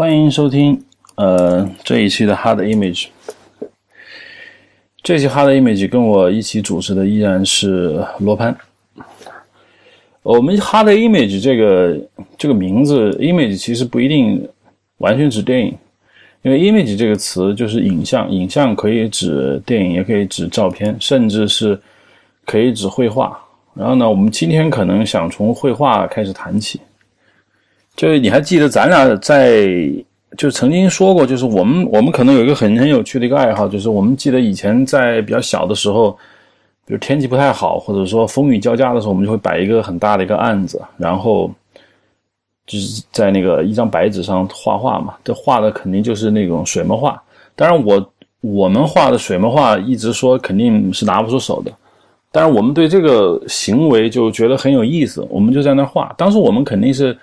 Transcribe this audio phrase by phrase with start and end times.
[0.00, 0.82] 欢迎收听
[1.16, 3.08] 呃这一期的 Hard Image。
[5.02, 8.56] 这期 Hard Image 跟我一起主持的依然是罗盘。
[10.22, 12.00] 我们 Hard Image 这个
[12.38, 14.48] 这个名字，Image 其实不一定
[14.96, 15.76] 完全指电影，
[16.40, 21.78] 因为 Image 这个词就是影像，影像可以指电影，也可以指照片，甚至是
[22.46, 23.38] 可以指绘画。
[23.74, 26.80] 然后呢，我们今天可能想从绘画开始谈起。
[27.96, 29.68] 就是你还记得咱俩在
[30.36, 36.12] 就曾经说过，就是我们我们可能有一个很很有趣的一个爱好，就是我们记得以前在比较小的时候，
[36.86, 41.50] 比如天气不太好，或者说风雨交加的时候，我们就会摆一个很大的一个案子，然后
[42.66, 45.14] 就是在那个一张白纸上画画嘛。
[45.24, 47.20] 这画的肯定就是那种水墨画。
[47.56, 51.72] 当然，我我们画的水墨画一直说肯定是拿不出手的。
[52.32, 56.14] 但是我们对这个行为就觉得很有意思，我们就在那画。
[56.16, 57.18] 当时我们肯定是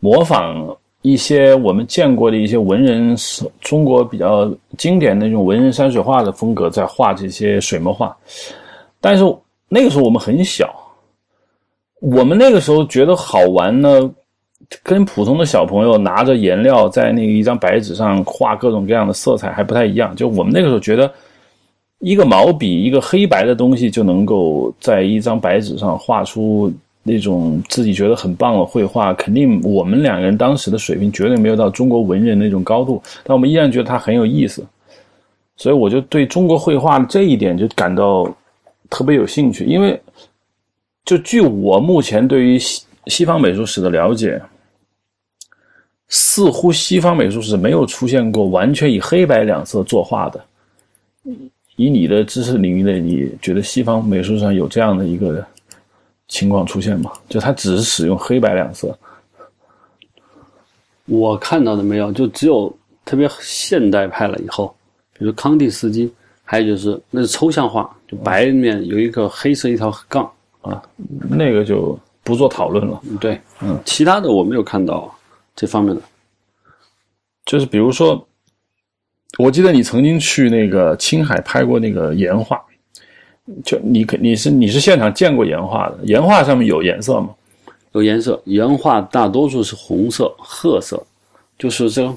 [0.00, 3.16] 模仿一些我们见过的一些文人，
[3.60, 8.14] 中国比较经典的那种文人山水画的风格，在画这些水墨画。
[9.00, 9.24] 但是
[9.68, 10.74] 那个时候我们很小，
[12.00, 14.10] 我们那个时候觉得好玩呢，
[14.82, 20.16] 跟普通的小朋友拿着颜料在那一张白纸上画各种各样的色彩还不太一样。
[20.16, 21.12] 就我们那个时候觉得。
[22.02, 29.14] 一个毛笔，一个黑白的东西就能够在一张白纸上画出那种自己觉得很棒的绘画。
[29.14, 34.64] 肯定我们两个人当时的水平绝对没有到中国文人那种高度，但我们依然觉得它很有意思。
[35.56, 38.32] 所以我就对中国绘画这一点就感到
[38.88, 39.64] 特别有兴趣。
[39.64, 40.00] 因为
[41.04, 44.40] 就据我目前对于西西方美术史的了解，
[46.08, 50.40] 似乎西方美术史没有出现过完全以黑白两色作画的。
[51.76, 55.44] 以你的知识领域内，你觉得西方美术上有这样的一个
[56.30, 57.12] 情况出现吗？
[57.28, 58.98] 就他只是使用黑白两色。
[61.04, 64.74] 我看到的没有，就只有特别现代派了以后，
[65.12, 66.10] 比如康定斯基，
[66.42, 70.24] 还有就是那是抽象画，就白里面有一个黑色一条杠
[70.62, 70.82] 啊，
[71.28, 72.98] 那个就不做讨论了。
[73.20, 75.14] 对，嗯，其他的我没有看到
[75.54, 76.00] 这方面的，
[77.44, 78.26] 就是比如说。
[79.38, 82.60] 我记得你曾经去那个青海拍过那个岩画，
[83.64, 85.98] 就你可你是你是现场见过岩画的？
[86.04, 87.30] 岩画上面有颜色吗？
[87.92, 91.02] 有颜色，岩画大多数是红色、褐色，
[91.58, 92.14] 就是这个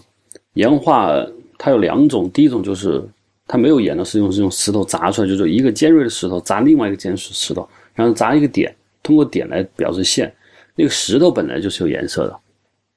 [0.54, 1.12] 岩画
[1.58, 3.04] 它有两种，第一种就是
[3.48, 10.32] 它没有颜的，是用这种石头砸出来，就是一个尖锐的石头砸另外一个尖石石头，然后砸一个点，通过点来表示线。
[10.76, 12.40] 那个石头本来就是有颜色的，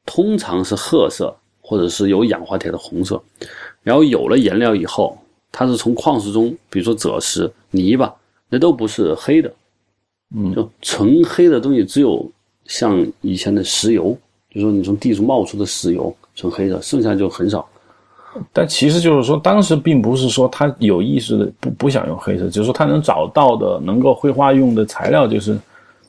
[0.04, 3.22] 通常是褐色或者是有氧化铁的红色。
[3.82, 5.16] 然后有了颜料以后，
[5.50, 8.14] 它是从矿石中，比如说赭石、泥巴，
[8.48, 9.52] 那都不是黑的，
[10.34, 12.24] 嗯，就纯黑的东西只有
[12.66, 14.16] 像以前的石油，
[14.50, 17.66] 就是说你从地中冒出的石油纯黑的，剩下就很少。
[18.52, 25.58] 但其实就是说，当时并不是说他有意识的不不想用黑色，就是说他能找到的能够绘画用的材料就是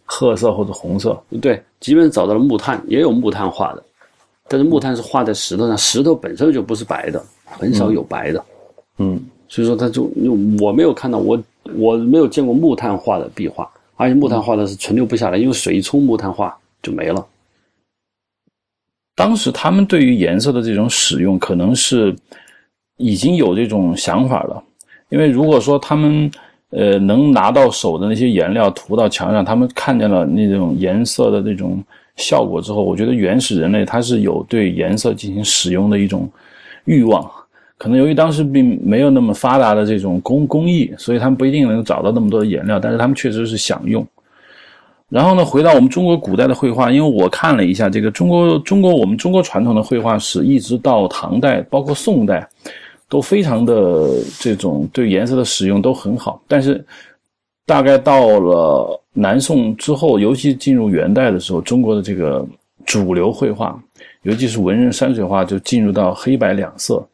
[0.04, 1.18] 褐色或者红色。
[1.42, 3.84] 对，即便找到了木炭，也有木炭画的，
[4.50, 7.24] 但是木炭是画在石头上，石头本身就不是白的。
[7.50, 8.46] 很少有白的，
[8.98, 10.12] 嗯，所以说他就
[10.60, 11.42] 我没有看到我
[11.76, 17.26] 我没有见过木炭画的壁画，而且木炭画的是存留不下来，因为水一冲木炭画就没了。
[19.16, 22.16] 当时他们对于颜色的这种使用，可能是
[22.98, 24.64] 已经有这种想法了，
[25.10, 26.32] 因为如果说他们
[26.70, 31.84] 呃能拿到手的那些颜料涂到墙上，他们看见了那种颜色的那种
[32.16, 36.30] 效果之后，我觉得原始人类他是有对颜色进行使用的一种。
[36.88, 37.30] 欲望
[37.78, 44.06] 可能由于当时并没有那么发达的这种工工艺，所以他们不一定能找到那么多的颜料，但是他们确实是想用。
[45.10, 52.48] 然后呢，回到我们中国古代的绘画，因为我看了一下这个中国中国我们中国传统的绘画史，一直到唐代，包括宋代，
[53.08, 54.10] 都非常的
[54.40, 56.42] 这种对颜色的使用都很好。
[56.48, 56.84] 但是
[57.66, 62.46] 大概到了南宋之后，尤其进入元代的时候，中国的这个
[62.86, 63.80] 主流绘画。
[64.24, 67.08] 尤其是文人山水画就进入到黑白两色，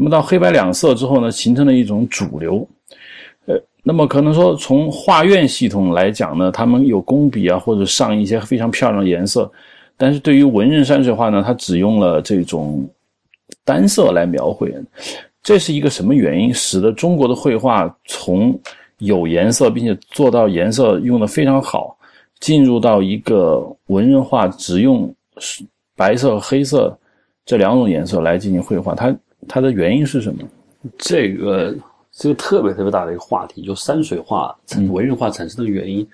[0.00, 2.64] 那么到黑白两色之后呢，形成了一种主流。
[3.46, 9.50] 呃，那么可能说从画院系统来讲呢，他们有工笔啊，或者上一些非常漂亮的颜色。
[9.96, 12.88] 但是对于文人山水画呢，它只用了这种
[13.64, 14.72] 单色来描绘。
[15.42, 18.56] 这是一个什么原因，使得中国的绘画从
[18.98, 21.98] 有颜色并且做到颜色用的非常好，
[22.38, 25.12] 进入到一个文人画只用
[25.96, 26.96] 白色和黑色
[27.44, 29.12] 这两种颜色来进行绘画，它
[29.48, 30.40] 它的原因是什么？
[30.96, 31.74] 这个
[32.12, 34.56] 这个特别特别大的一个话题，就山水画
[34.90, 36.06] 文人画产生的原因。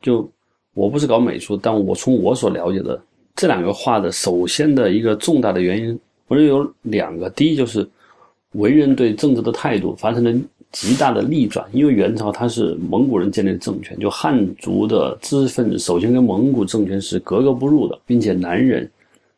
[0.00, 0.30] 就
[0.72, 3.00] 我不是搞美术，但我从我所了解的
[3.34, 5.98] 这两个画的首先的一个重大的原因
[6.28, 7.84] 我认为有两个，第一就是
[8.52, 10.32] 文人对政治的态度发生了
[10.70, 18.88] 极大的逆转，因为元朝它是蒙古人建立的政权，就汉族的知识分子首先跟蒙古政权是格格不入的，并且男人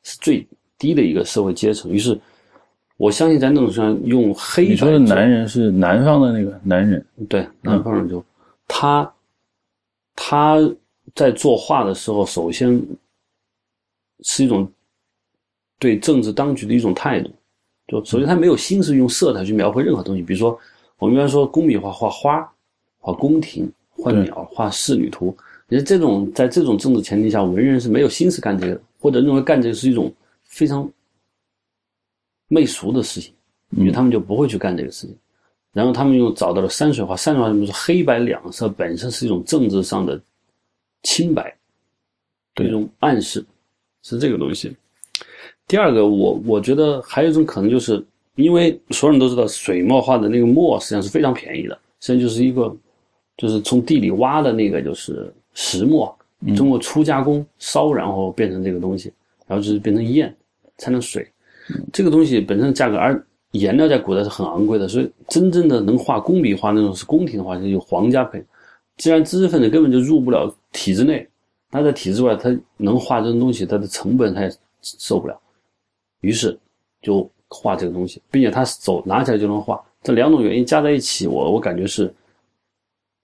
[0.02, 0.46] 是最
[0.78, 2.19] 低的一个社会阶层，于是。
[2.98, 4.70] 我相信在那种上用黑白。
[4.70, 8.25] 你说的男人是南方的那个男人，对，南方人就
[8.66, 9.12] 他
[10.14, 10.58] 他
[11.14, 12.82] 在作画的时候，首先
[14.22, 14.66] 是一种
[15.78, 17.31] 对政治当局的一种态度。
[17.87, 20.58] 就首先他没有心思用色彩去描绘任何东西，比如说
[20.99, 22.52] 我们一般说工笔画画花、
[22.99, 25.37] 画宫廷、画鸟、画仕女图，
[25.69, 30.10] 你说这种在这种政治前提下，文人是没有心思干这个，或者认为干这个是一种
[30.44, 30.88] 非常。
[32.48, 33.32] 媚俗的事情，
[33.70, 35.16] 因为他们就不会去干这个事情。
[35.72, 40.19] 然后他们又找到了山水画，山水画就是黑白两色本身是一种政治上的
[41.02, 41.54] 清白，
[42.60, 43.44] 一种暗示，
[44.02, 44.75] 是这个东西。
[45.66, 48.02] 第二个，我我觉得还有一种可能，就是
[48.37, 52.75] 因为所有人都知道水墨画的那个墨实际上是非常便宜的，实际上就是一个
[53.37, 56.16] 就是从地里挖的那个就是石墨，
[56.56, 59.12] 通过初加工烧，然后变成这个东西，
[59.46, 60.34] 然后就是变成砚，
[60.78, 61.28] 才能水。
[61.92, 68.44] 这个东西本身价格，而颜料在古代是很昂贵的，所以真正的能画工笔画那种是宫廷的画，就有皇家配。
[68.96, 71.26] 既然知识分子根本就入不了体制内，
[71.70, 74.52] 他在体制外，他能画这种东西，他的成本他也
[74.82, 75.38] 受不了，
[76.20, 76.58] 于是
[77.02, 79.82] 就画这个东西，并且他手拿起来就能画。
[80.02, 82.12] 这两种原因加在一起，我我感觉是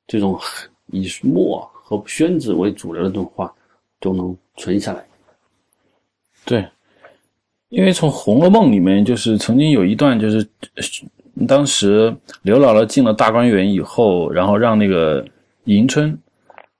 [0.06, 0.38] 这种
[0.86, 3.52] 以墨和宣纸为主流的这种画
[4.00, 5.04] 都能存下来。
[6.44, 6.66] 对。
[7.72, 10.46] 因为从《红楼梦》里面，就是曾经有一段，就是
[11.48, 15.24] 当时刘姥姥进了大观园以后，然后让那个
[15.64, 16.14] 迎春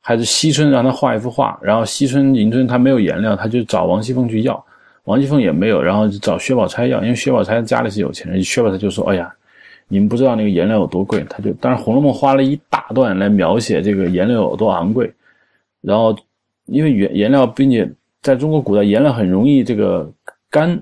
[0.03, 4.63] 还是惜春让她画一幅画，然后惜春、迎春她没有颜料，她就找王熙凤去要，
[5.05, 9.35] 王熙凤也没有，然后就找薛宝钗要，因为薛宝钗家里是有钱人，薛宝钗就说：“哎呀，
[9.89, 15.11] 你们不知道那个颜料有多贵。”他就，当然《红楼梦》花了一大段来描写这个颜料有多昂贵，
[15.81, 16.15] 然后
[16.67, 17.91] 因为颜颜料，并且
[18.21, 20.07] 在中国古代颜料很容易这个。
[20.53, 20.79] 干，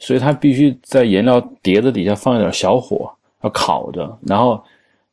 [0.00, 3.08] 所以它必须在颜料碟子底下放一点小火，
[3.44, 4.18] 要烤着。
[4.26, 4.60] 然后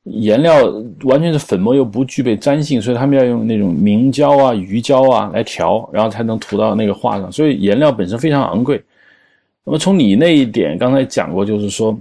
[0.05, 0.55] 颜料
[1.03, 7.31] 完全是粉末，又不具备粘性，所以他们要用那种明胶啊、鱼胶啊来调，然后才能涂到那个画上。
[7.31, 8.83] 所以颜料本身非常昂贵。
[9.63, 11.95] 那么从你那一点刚才讲过，就是说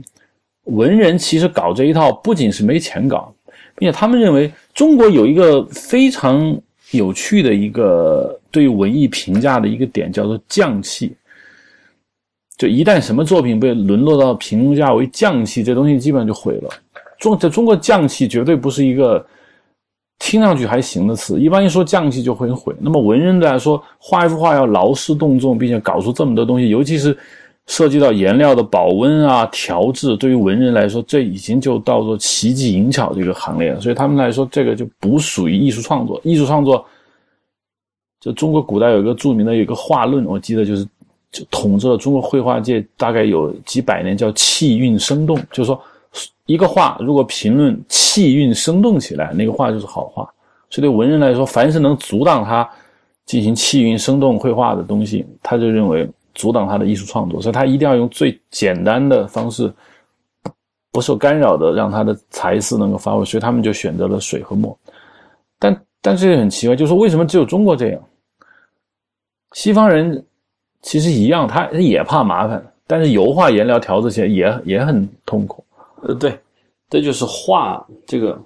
[0.64, 3.30] 文人其实搞这一套不仅是没钱搞，
[3.76, 6.58] 并且他们认为中国有一个非常
[6.92, 11.14] 有趣的一个对文艺评价的一个点，叫做匠气。
[12.58, 16.68] 就一旦什么作品被沦落到评价为匠气，这东西基本上就毁了。
[17.16, 19.24] 中在中国，匠气绝对不是一个
[20.18, 21.38] 听上去还行的词。
[21.38, 22.74] 一般一说匠气就会毁。
[22.80, 27.16] 那么文人来说，画一幅画要劳师动众，并且搞出这么多东西，尤其是
[27.68, 33.80] 涉及到颜料的保温啊、调制，对于文人来说，这已经就到做奇技淫巧这个行列了。
[33.80, 36.20] 所以他们来说，这个就不属于艺术创作。
[36.24, 36.84] 艺术创作，
[38.20, 40.84] 就中国古代有一个著名的有一个画论，我记得就是。
[41.30, 45.36] 就统治了中国绘画界大概有几百年，叫气韵生动。
[45.52, 45.78] 就是说，
[46.46, 50.24] 一个画如果评论气韵生动起来，那个画就是好画。
[50.70, 52.66] 所以对文人来说，凡是能阻挡他
[53.26, 57.42] 进行气韵生动绘画的东西，他就认为阻挡他的艺术创作。
[57.42, 59.70] 所以他一定要用最简单的方式，
[60.90, 63.22] 不受干扰的让他的才思能够发挥。
[63.26, 64.74] 所以他们就选择了水和墨。
[65.58, 68.00] 但但是很奇怪，就是说为什么只有中国这样？
[69.52, 70.24] 西方人。
[70.80, 75.62] 其实一样，他也怕麻烦，但是油画、颜料、调这些也也很痛苦。
[76.02, 76.38] 呃，对，
[76.88, 78.40] 这就是画这个，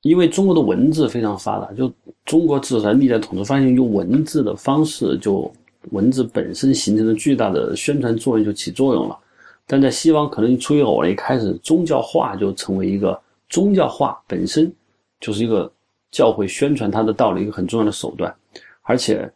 [0.00, 1.92] 因为中国的文字非常发达，就
[2.24, 5.52] 中国至少历代统治发现，用文字的方式，就
[5.90, 9.16] 文字本身形成了巨大的宣传作用，就起作用了。
[9.66, 14.72] 但在西方，可能出于偶然，一开始宗教画就成为一个宗教画本身
[15.20, 15.70] 就是一个
[16.10, 18.34] 教会宣传它的道理一个很重要的手段，
[18.82, 19.30] 而且。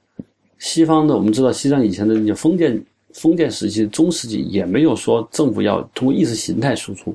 [0.63, 2.81] 西方的，我们知道，西藏以前的那些封建
[3.15, 7.13] 封建时期、中世纪也没有说政府要通过意识形态输出。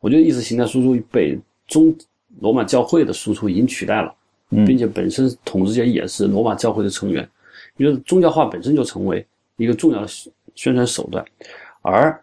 [0.00, 1.38] 我觉得意识形态输出被
[1.68, 1.96] 中
[2.40, 4.12] 罗马教会的输出已经取代了，
[4.66, 7.26] 并且本身统治者也是罗马教会的成员。
[7.76, 9.24] 因为宗教化本身就成为
[9.58, 10.08] 一个重要的
[10.56, 11.24] 宣传手段。
[11.82, 12.20] 而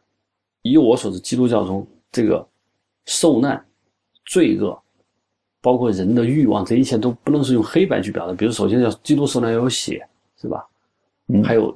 [0.62, 2.46] 以我所知，基督教中这个
[3.06, 3.66] 受难、
[4.26, 4.78] 罪恶，
[5.62, 8.34] 包括人的欲望，这一切都不能是用黑白去表达。
[8.34, 10.06] 比如，首先要基督受难要有血。
[10.46, 10.64] 是吧？
[11.28, 11.76] 嗯，还有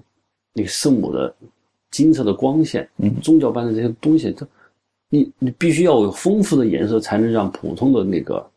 [0.54, 1.34] 那个圣母的
[1.90, 4.48] 金色的光线，嗯，宗教般的这些东西，这
[5.10, 8.48] 你你必须要有丰富的颜色，才能让普通的那个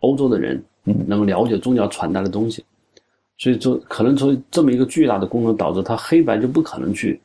[0.00, 2.62] 欧洲的人，嗯，能够了解宗教传达的东西。
[3.38, 7.18] 所以，说可能从这么一个巨大的功能，导致它黑白就不可能去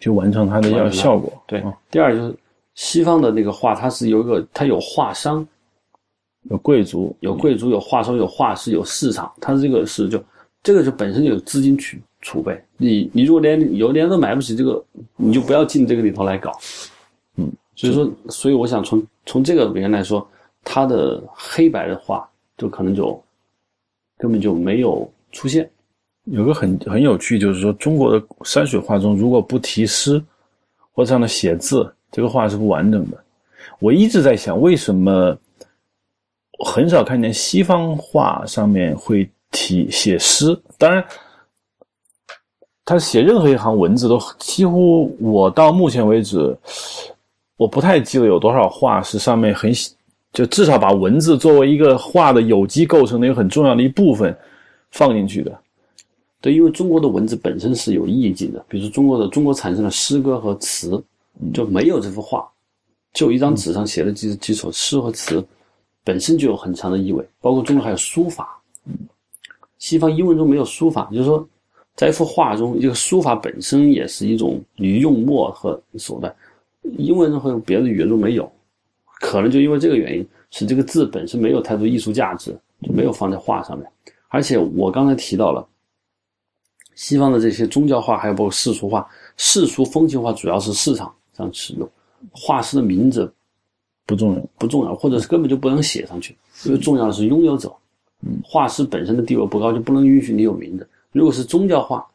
[0.00, 1.30] 就完成它的要效果。
[1.46, 2.34] 对，第二就是
[2.74, 5.46] 西方的那个画，它是有一个，它有画商，
[6.50, 9.30] 有贵族，有贵族，有画商，有画师，有市场。
[9.40, 10.22] 它这个是就
[10.66, 12.60] 这个就本身就有资金储储备。
[12.76, 16.50] 你你如果连有连都买不起这个，你就不要进这个里头来搞。
[17.36, 20.28] 嗯，所以说，所以我想从从这个里面来说，
[20.64, 23.22] 它的黑白的画就可能就
[24.18, 25.70] 根本就没有出现。
[26.24, 30.20] 有个很很有趣，就是说中国的山水画中，如果不题诗
[30.90, 33.22] 或这样的写字，这个画是不完整的。
[33.78, 35.38] 我一直在想，为什么
[36.64, 40.54] 很少看见西方画上面会题写诗？
[40.76, 41.02] 当然，
[42.84, 46.54] 他写任何一行文字都几乎，我到目前为止，
[47.56, 49.72] 我不太记得有多少画是上面很
[50.32, 54.36] 就至少把文字作为一个画的有机构成的一个很重要的一部分
[54.90, 55.58] 放进去的。
[56.42, 61.02] 对，因为中国的文字本身是有意境的，比如说中国的中国产生了诗歌和词，
[61.54, 62.46] 就没有这幅画，
[63.14, 65.42] 就一张纸上写的几几首诗和词，
[66.04, 67.26] 本身就有很强的意味。
[67.40, 68.60] 包括中国还有书法，
[69.78, 71.48] 西方英文中没有书法，就是说，
[71.94, 76.34] 在一幅画中，这个书法本身也是一种你用墨和手段，
[76.98, 78.50] 英文中和别的语言中没有，
[79.20, 83.86] 可能就因为这个原因，使这个字本身没有太多艺术价值，就没有放在画上面。
[84.28, 85.66] 而且我刚才提到了。
[86.94, 89.06] 西方的这些宗教画，还有包括世俗画、
[89.36, 91.86] 世俗风情画，主要是市场上使用。
[92.32, 93.30] 画师的名字
[94.06, 96.34] 不重要，不重要，或者是根本就不能写上去。
[96.64, 97.70] 因为重要的是拥有者。
[98.44, 100.88] 画师本身的地位不高，就不能允许你有名字。
[101.12, 102.06] 如果是宗教画，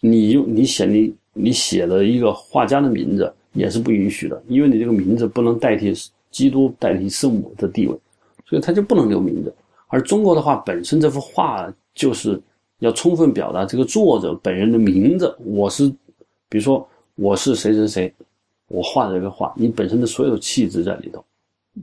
[0.00, 5.92] 你用你写你你写的一个画家的名字也是不允许的，因为你这个名字不能代替
[6.30, 7.98] 基督、代替圣母的地位，
[8.46, 9.54] 所以他就不能留名字。
[9.88, 12.40] 而中国的话，本身这幅画就是。
[12.80, 15.88] 要充分表达这个作者本人的名字，我是，
[16.48, 18.14] 比如说我是谁谁谁，
[18.68, 21.24] 我画的这个画，你本身的所有气质在里头。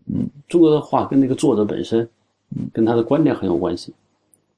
[0.07, 2.07] 嗯，中国的画跟那个作者本身，
[2.73, 3.93] 跟他的观点很有关系，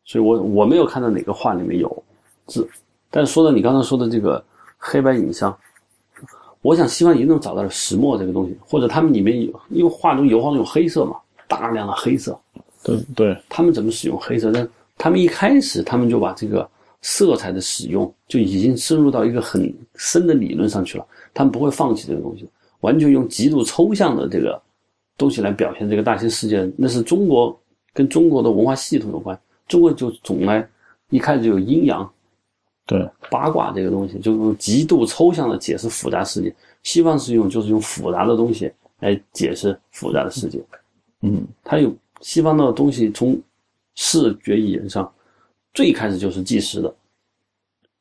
[0.04, 2.04] 所以我我没有看到哪个画里面有
[2.46, 2.68] 字。
[3.10, 4.44] 但是说到你刚才说的这个
[4.78, 5.58] 黑白影像，
[6.62, 11.16] 我想西方一定找到了石墨这个东西，或者他们里面有，因为画中油画中有黑色嘛，
[11.48, 12.38] 大量的黑色。
[12.84, 14.52] 对对，他们怎么使用黑色？
[14.52, 16.70] 但他们一开始，他们就把这个
[17.02, 21.06] 色彩的使用就已经深入到一个很深的理论上去了。
[21.34, 22.48] 他们不会放弃这个东西，
[22.82, 24.62] 完全用极度抽象的这个
[25.18, 26.70] 东西来表现这个大千世界。
[26.78, 27.58] 那是中国
[27.98, 29.38] 跟中国的文化系统有关。
[29.68, 30.68] 中国就总来
[31.10, 32.08] 一开始就有阴阳，
[32.86, 36.54] 对八卦这个东西，就用极度抽象的解释复杂世界。
[36.84, 40.62] 西方是用就是用复杂的东西来解释复杂的世界。
[41.22, 43.36] 嗯，它有西方的东西从。
[44.00, 45.12] 视觉语言上，
[45.74, 46.96] 最开始就是计时的。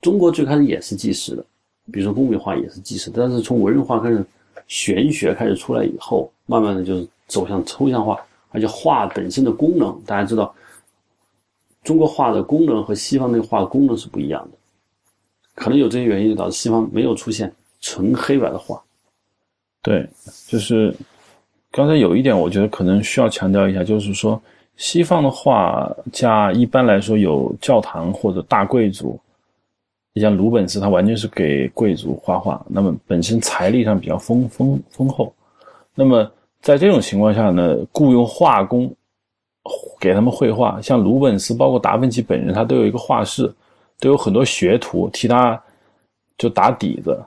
[0.03, 1.43] 中国最开始也是计时的，
[1.91, 3.11] 比如说工笔画也是计时。
[3.15, 4.23] 但是从文人画开始，
[4.69, 8.21] 玄学开始出来以后，慢慢的就是走向抽象化，
[8.57, 10.55] 而且画本身的功能，大家知道，
[11.85, 14.57] 中国画的功能和西方那个画的功能是不一样的。
[15.55, 18.83] 可能有这些原因，导致西方没有出现纯黑白的画。
[19.83, 20.09] 对，
[20.49, 20.97] 就是
[21.71, 24.41] 刚才有一点，我觉得可能需要强调一下，就是说。
[24.79, 29.19] 西方的画家一般来说有教堂或者大贵族，
[30.13, 35.35] 你像鲁本斯，他完全是给贵族画画，那么本身财力上比较丰丰丰厚，
[35.95, 38.93] 那么在这种情况下呢，雇佣画工
[40.01, 43.53] 给他们绘画，像鲁本斯，包括达芬奇本人，他都有一个画室，
[44.01, 45.61] 都有很多学徒替他
[46.39, 47.19] 就打底子。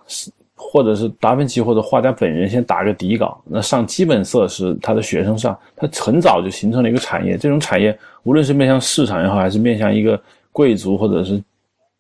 [0.62, 7.38] 或者是达芬奇或者画家本人先打个底稿，那上基本色是他的学生上，他很早就形成了一个产业。
[7.38, 10.22] 这种产业无论是面向市场也好，还是面向一个
[10.52, 11.42] 贵族或者是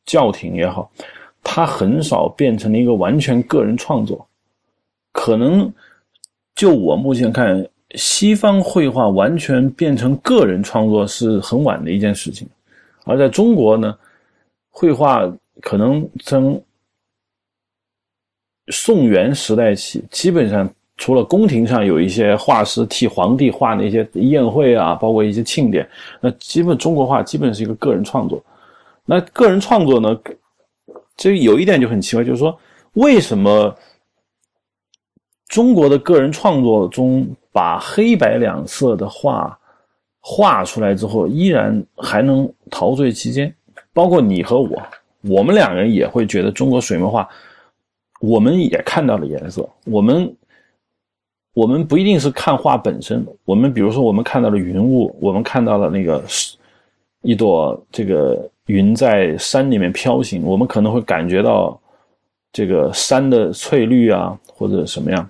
[0.05, 0.91] 教廷也好，
[1.41, 4.27] 他很少变成了一个完全个人创作。
[5.13, 5.71] 可能
[6.59, 12.45] 就我目前看，西方绘画完全变成个人创作是很晚的一件事情，
[13.05, 13.97] 而在中国呢，
[14.69, 15.21] 绘画
[15.61, 16.61] 可能从
[18.73, 25.89] 宋元时代起，基本上除了宫廷上有一些画师替皇帝画那些宴会啊，包括一些庆典，
[26.19, 28.43] 那基本中国画基本是一个个人创作。
[29.05, 30.19] 那个人创作呢，
[31.15, 32.53] 这有一点就很奇怪，就是说
[32.95, 33.73] 为什么
[35.49, 39.59] 中国的个人创作中把黑白两色的画
[40.21, 43.53] 画出来之后，依然还能陶醉其间？
[43.91, 44.81] 包括你和我，
[45.23, 47.27] 我们两个人也会觉得中国水墨画。
[48.21, 50.35] 我们也看到了颜色，我们
[51.53, 56.23] 我们不一定是看画本身，我们比如说我们看到了云雾，我们看到了那个
[57.21, 61.79] 一朵这个云在山里面飘行，我们可能会感觉到
[62.51, 65.27] 这个山的翠绿啊，或者什么样。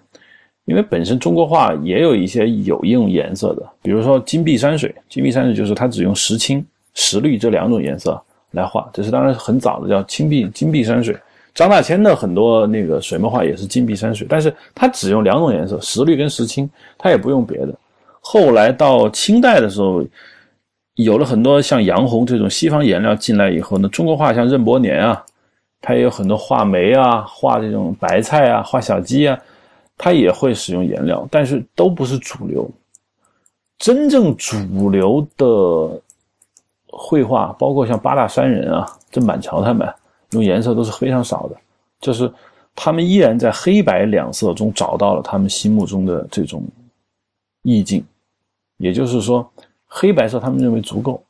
[0.70, 4.94] 因为本身中国画也有一些有用颜色的，比如说金碧山水。
[5.10, 8.22] 金碧山水就是它只用石青、石绿这两种颜色
[8.52, 11.18] 来画，这是当然很早的叫青碧金碧山水。
[11.56, 17.74] 张大千的很多那个水墨画也是金碧山水，但是他只用两种颜色，石绿跟石青，他也不用别的。
[18.22, 20.06] 后来到清代的时候，
[20.94, 25.26] 有了很多像洋红这种西方颜料进来以后呢，中国画像任伯年啊，
[25.82, 29.36] 他也有很多画梅啊、画这种白菜啊、画小鸡啊。
[30.02, 32.72] 它也会使用颜料，但是都不是主流。
[33.78, 36.02] 真正主流的
[36.88, 39.94] 绘画，包括像八大山人啊、郑板桥他们，
[40.32, 41.56] 用颜色都是非常少的。
[42.00, 42.32] 就是
[42.74, 46.64] 他们依然在黑白两色中找到了他们心目中的这种
[47.64, 48.02] 意境，
[48.78, 49.46] 也就是说，
[49.86, 51.22] 黑白色他们认为足够。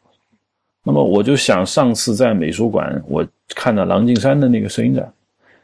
[0.84, 5.12] 那么我就想，上次在美术馆我看到郎静山的那个摄影展，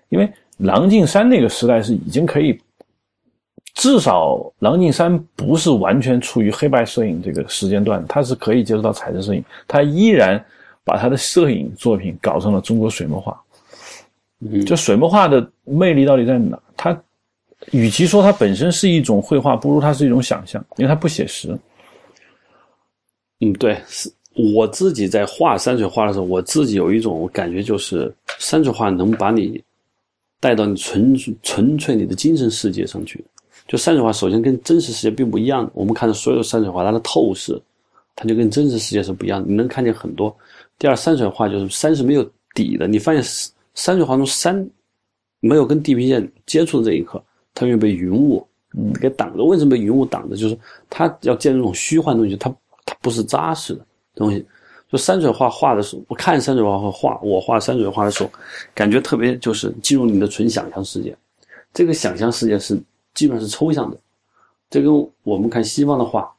[0.10, 2.60] 因为郎静山那个时代是已经可以。
[3.76, 10.44] 至少狼静山不是完全处于黑白摄影这个时间段，他是可以接触到彩色摄影，他依然
[10.84, 13.40] 把他的摄影作品搞成了中国水墨画。
[14.40, 16.58] 嗯，就水墨画的魅力到底在哪？
[16.78, 16.98] 它
[17.72, 21.58] 与其说它本身是一种绘画，不如它是一种想象，因为它不写实。
[23.42, 24.12] 嗯，对，是
[24.54, 29.62] 我自己在画山水画的时候，我自己有一种感觉，就是山水画能把你
[30.40, 33.24] 带到你纯纯粹你的精神世界上去。
[33.68, 35.70] 就山水画，首先跟真实世界并不一样。
[35.74, 37.60] 我们看的所有山水画，它的透视，
[38.16, 39.48] 它就跟真实世界是不一样的。
[39.50, 40.36] 你能看见很多。
[40.78, 42.88] 第二，山水画就是山是没有底的。
[42.88, 43.24] 你发现
[43.74, 44.56] 山水画中山
[45.40, 47.22] 没有跟地平线接触的这一刻，
[47.56, 48.46] 它就被云雾
[49.02, 49.44] 给挡着。
[49.44, 50.36] 为什么被云雾挡着？
[50.36, 50.56] 就是
[50.88, 52.56] 它要建这种虚幻东西，它
[52.86, 54.46] 它不是扎实的东西。
[54.92, 58.30] 就山水画画的时候，我看山水画和画，我画山水画的时候，
[58.76, 61.18] 感觉特别就是进入你的纯想象世界。
[61.74, 62.80] 这个想象世界是。
[63.16, 63.98] 基本上是抽象的，
[64.70, 66.32] 这跟我们看西方的画，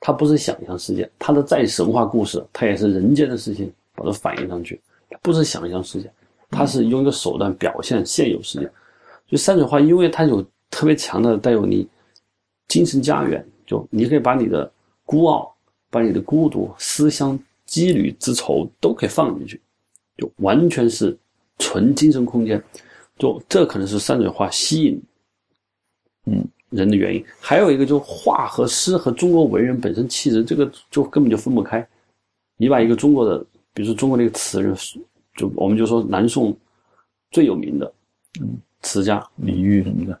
[0.00, 4.80] 它不是想象世界，它的再神话故事，它也是人间的事情，把它反映上去，
[5.22, 6.10] 不是想象世界，
[6.50, 8.68] 它是用一个手段表现现有世界。
[9.28, 11.86] 就山水画，因为它有特别强的带有你
[12.66, 14.72] 精神家园，就你可以把你的
[15.04, 15.54] 孤傲、
[15.90, 19.60] 把你的孤独、思乡、羁旅之愁都可以放进去，
[20.16, 21.14] 就完全是
[21.58, 22.62] 纯精神空间。
[23.18, 25.02] 就这可能是山水画吸引。
[26.30, 31.86] 嗯，人的原因还有一个，就画和诗和中国文人本身气质，这个就根本就分不开。
[32.58, 33.38] 你把一个中国的，
[33.72, 34.76] 比如说中国那个词人，
[35.36, 36.54] 就我们就说南宋
[37.30, 37.90] 最有名的，
[38.42, 40.20] 嗯，词家李煜什么的，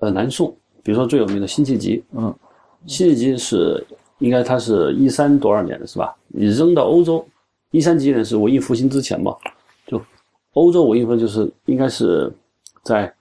[0.00, 0.50] 呃，南宋，
[0.82, 2.34] 比如说最有名的辛弃疾，嗯，
[2.86, 3.86] 辛弃疾是
[4.18, 6.16] 应该他是一三多少年的是吧？
[6.26, 7.24] 你扔到欧洲，
[7.70, 9.32] 一三几年是文艺复兴之前嘛？
[9.86, 10.02] 就
[10.54, 12.32] 欧洲文艺复兴就是应该是
[12.82, 13.14] 在。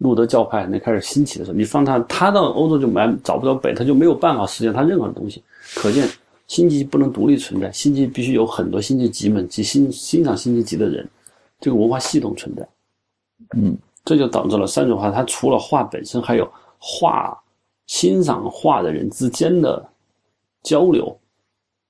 [0.00, 5.42] 路德教派那开始兴起的时候，你放他，他到欧洲就买找不着北，他就没有办法实现他任何的东西。
[5.74, 6.08] 可见
[6.46, 11.06] 辛弃疾不能独立存在，辛弃疾必须有很多辛弃疾们及欣欣赏辛弃疾的人，
[11.60, 12.66] 这个文化系统存在。
[13.54, 17.38] 嗯，这就导致了山水画，它除了画本身，还有画
[17.86, 19.86] 欣赏画的人之间的
[20.62, 21.14] 交流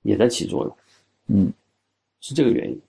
[0.03, 0.77] 也在起作用。
[1.29, 1.53] 嗯，
[2.21, 2.81] 是这个原因。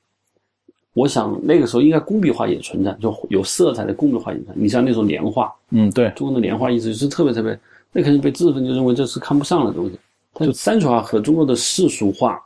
[0.93, 4.53] 我想那个时候应该工笔画也存在，就有色彩的工笔画也存在。
[4.57, 7.57] 你像那种年画，嗯，对，中国的年画一直是特别特别，
[7.93, 9.97] 那肯定被知识分子就认为这是看不上的东西。
[10.35, 12.37] 就山水画和中国的世俗画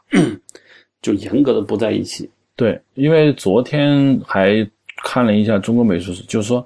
[1.02, 2.30] 就严格的不在一起。
[2.56, 4.68] 对，因为昨天还
[5.04, 6.64] 看了一下中国美术史，就是说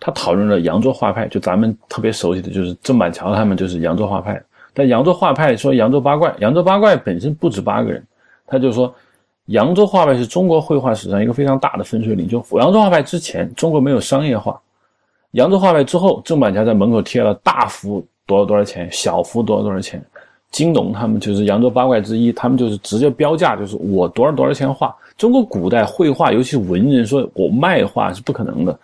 [0.00, 4.42] 他讨论了扬州画派，就咱们特别熟悉的就是郑板桥他们就是扬州画派。
[4.72, 8.02] 但扬州画派说扬州八怪，扬州八怪本身不止八个人，
[8.46, 8.94] 他就说。
[9.48, 12.28] 扬州画派是中国绘画史上一个非常大的分水岭。
[12.28, 14.52] 就扬州画派之前，中国没有商业化；
[15.32, 20.02] 扬州画派之后，郑板桥在门口贴了大幅多少多少钱，小幅多少多少钱。
[20.50, 24.94] 金龙他们就是扬州八怪之一，他们就是直接标价，就是我多少多少钱画。
[25.16, 28.78] 中国古代绘画，尤其文人，说我卖画是不可能的，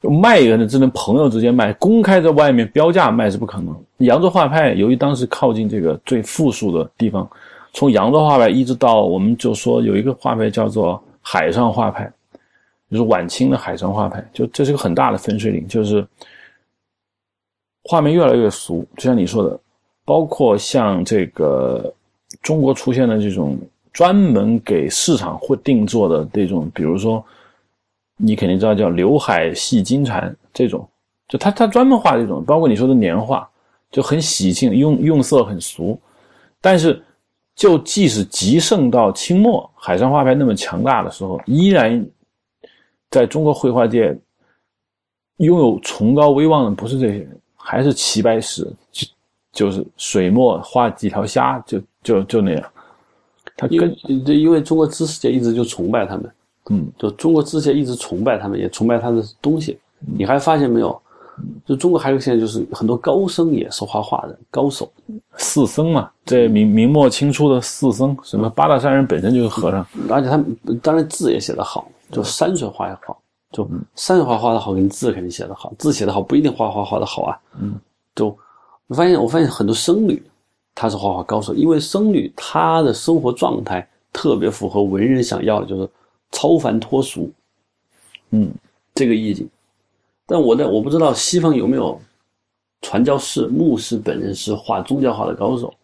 [0.00, 3.74] 卖人的只能朋友之间卖，公开在外面标价卖是不可能。
[3.98, 7.28] 扬州画派由于当时靠近这个最富庶的地方。
[7.72, 12.12] 从扬州画派一直到，我们就说有一个画派叫做海上画派，
[12.90, 16.04] 就是晚清的海上画派，就这是个很大的分水岭，就是
[17.84, 19.58] 画面越来越俗，就像你说的，
[20.04, 21.94] 包括像这个
[22.42, 23.56] 中国出现的这种
[23.92, 27.24] 专门给市场或定做的这种，比如说
[28.16, 30.86] 你肯定知道叫刘海戏金蝉这种，
[31.28, 33.48] 就他他专门画这种，包括你说的年画，
[33.92, 35.96] 就很喜庆，用用色很俗，
[36.60, 37.00] 但是。
[37.60, 42.02] 就即使极盛到清末，海上画派那么强大的时候，依然
[43.10, 44.18] 在中国绘画界
[45.36, 49.06] 拥有崇高威望的不是这些人，还是齐白石，就
[49.52, 52.72] 就是水墨画几条虾，就就就那样。
[53.58, 56.32] 他因跟为，因为中国知识界一直就崇拜他们，
[56.70, 59.78] 嗯，就中国知识界一直崇拜他们，也崇拜他的东西。
[59.98, 60.98] 你还发现没有？
[61.64, 64.90] 就中国还有现在就是很多高僧也是画画的高手，
[65.36, 73.20] 四僧嘛，这明明末清初的四僧，什么八大山人本身就是和尚，而且他们当然字也写得好，就山水画也好，
[73.52, 77.38] 就山水画画的好，跟字肯定写得好，字写得好不一定画画画得好啊。
[77.60, 77.74] 嗯，
[78.14, 78.36] 就
[78.86, 80.22] 我发现我发现很多僧侣
[80.74, 85.88] 他是画画高手，因为僧侣他的生活状态特别符合文人想要的，就是
[86.32, 87.30] 超凡脱俗
[88.30, 88.50] 嗯，
[88.94, 89.48] 这个意境。
[90.30, 92.00] 但我在我不知道西方有没有
[92.82, 95.74] 传教士、牧师本人是画宗教画的高手。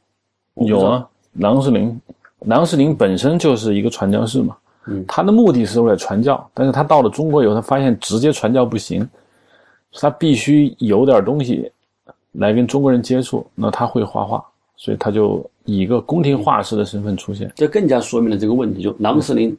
[0.54, 2.00] 有啊，郎世宁，
[2.44, 4.56] 郎世宁本身就是一个传教士嘛，
[4.86, 9.06] 嗯他的目的是为了传教，但是他到了中国以后，他发现直接传教不行，
[9.94, 11.68] 他必须有点东西
[12.32, 14.42] 来跟中国人接触，那他会画画，
[14.76, 17.50] 所以他就以一个宫廷画师的身份出现。
[17.56, 18.80] 这更加说明了这个问题。
[18.80, 19.54] 就郎世宁，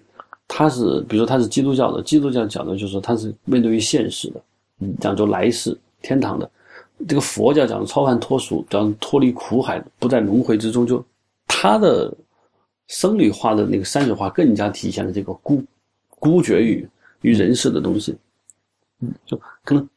[0.47, 4.41] 他是比如说他是基督教的，基督教讲的就是他是面对于现实的，嗯，
[5.00, 6.50] 讲究来世天堂的。
[7.08, 10.86] 这个佛教讲超凡脱俗，讲脱离苦海，不在轮回之中。
[10.86, 11.04] 就
[11.46, 12.12] 他的
[12.88, 15.63] 僧侣画的那个山水画，更加体现了这个孤
[16.10, 16.88] 孤绝于
[17.22, 18.18] 于人世的东西。
[19.00, 19.88] 嗯，就可能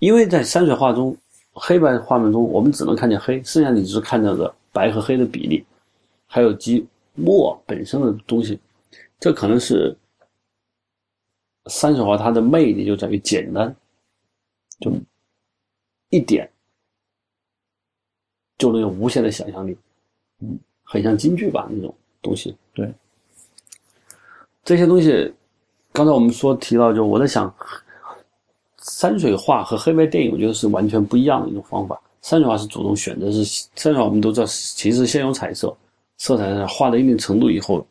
[0.00, 1.16] 因为在山水画中，
[1.52, 5.64] 黑白画面中，我们只能看见黑，剩下你只是看到的白和黑的比例，
[6.26, 8.60] 还有即墨本身的东西。
[9.18, 9.96] 这可能是
[11.70, 13.74] 山水画它的魅力就在于简单，
[14.80, 14.92] 就
[16.08, 16.50] 一点
[18.58, 19.76] 就能有无限的想象力，
[20.40, 22.54] 嗯，很像京剧吧那种东西。
[22.74, 22.92] 对，
[24.64, 25.32] 这些东西，
[25.92, 27.54] 刚才我们说提到，就我在想，
[28.82, 32.00] 山水画和黑白电影，我觉得是完全不一样的一种方法。
[32.22, 35.74] 山水画是主动选择，是山水画我们都知道，其实先有彩色，
[36.18, 37.86] 色彩上画到一定程度以后，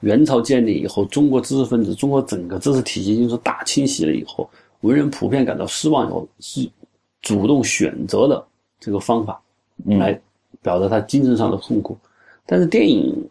[0.00, 6.70] 元朝建立以后，中国知识分子，中国整个知识体系就是大清洗了以后，文人普遍感到失望以后，是
[7.22, 8.46] 主动选择的
[8.78, 9.40] 这个方法
[9.84, 10.18] 来
[10.62, 11.98] 表达他精神上的痛苦。
[12.46, 13.28] 但是电影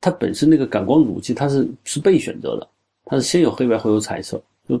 [0.00, 2.68] 它本身那个感光武器，它是是被选择的，
[3.04, 4.40] 它是先有黑白后有彩色。
[4.68, 4.80] 就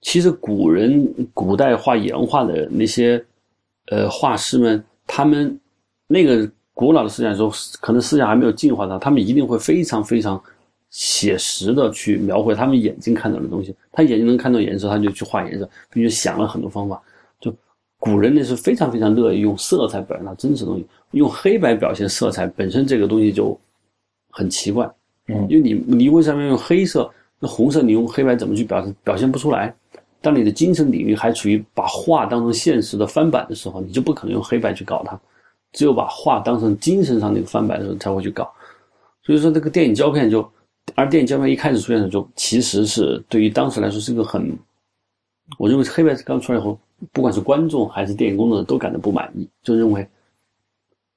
[0.00, 3.24] 其实古人古代画岩画的那些
[3.86, 5.58] 呃画师们，他们
[6.06, 10.40] 那个古老的思想说，可能思想还没有进化到，他们一定会非常非常
[10.98, 13.76] 写实的去描绘他们眼睛看到的东西。
[13.92, 17.02] 他眼睛能看到颜色，他就去画颜色，并且想了很多方法。
[17.38, 17.54] 就
[17.98, 23.58] 古人那是非常非常乐意用色彩表现他真实的东西，用黑白表现色彩本身这个东西就
[24.30, 24.90] 很奇怪。
[25.28, 27.10] 嗯因为你你为什么要用黑色？
[27.38, 28.96] 那红色你用黑白怎么去表现？
[29.04, 29.74] 表现不出来。
[30.22, 35.20] 当你的精神领域还处于把画当成现实的翻版的时候，你就不可能用黑白去搞它，
[35.72, 38.50] 只有把画当成精神上那个翻版的时候才会去搞。
[39.22, 40.48] 所以说，这个电影胶片就，
[40.94, 44.56] 而电影胶片一开始出现的时候，其实是对于当时来说是个很，
[45.58, 46.78] 我认为黑白刚出来以后，
[47.12, 50.06] 不管是观众还是电影工作者都感到不满意，就认为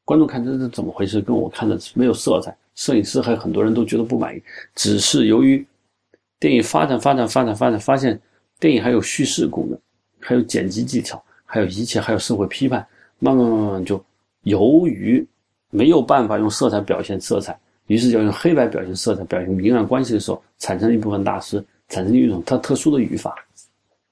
[0.04, 4.42] 观众看这是怎么回事，跟我看的没有色彩，摄影师还有很多人都觉得不满意，
[4.76, 5.66] 只是由于
[6.40, 8.20] 电影发展发展发展发展，发现
[8.60, 9.80] 电影还有叙事功能，
[10.20, 12.86] 还有剪辑技巧，还有一切，还有社会批判，
[13.20, 14.04] 慢慢慢慢就
[14.42, 15.26] 由于
[15.70, 17.58] 没有办法用色彩表现色彩，
[17.90, 23.34] 于是要用黑白表现色彩，表现明暗关系的时候，产生一部分大师产生一种他特殊的语法，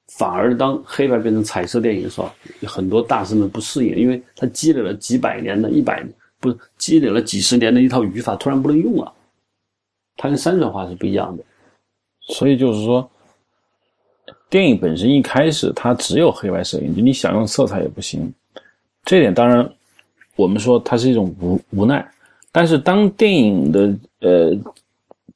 [0.07, 2.31] 反而当黑白变成彩色电影的时候，
[2.63, 6.03] 很多大师们不适应，因为他积累了几百年的、一百
[6.39, 9.13] 不是积累了几十年的一套语法，突然不能用了。
[10.15, 11.43] 它跟山水画是不一样的。
[12.29, 13.07] 所以就是说，
[14.49, 18.33] 电影本身一开始它只有黑白摄影，就你想用色彩也不行。
[19.05, 19.71] 这点当然，
[20.35, 22.03] 我们说它是一种无无奈。
[22.57, 24.51] 但是当电影的呃